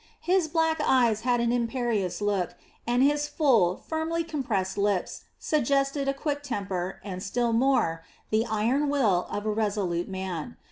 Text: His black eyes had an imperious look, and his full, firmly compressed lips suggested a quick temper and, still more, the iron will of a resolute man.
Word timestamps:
His 0.21 0.47
black 0.47 0.81
eyes 0.83 1.21
had 1.21 1.39
an 1.41 1.51
imperious 1.51 2.21
look, 2.23 2.55
and 2.87 3.03
his 3.03 3.27
full, 3.27 3.77
firmly 3.87 4.23
compressed 4.23 4.75
lips 4.75 5.25
suggested 5.37 6.07
a 6.07 6.11
quick 6.15 6.41
temper 6.41 6.99
and, 7.03 7.21
still 7.21 7.53
more, 7.53 8.03
the 8.31 8.43
iron 8.47 8.89
will 8.89 9.27
of 9.29 9.45
a 9.45 9.51
resolute 9.53 10.09
man. 10.09 10.57